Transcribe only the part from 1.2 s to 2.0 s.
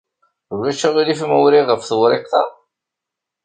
ma uriɣ ɣef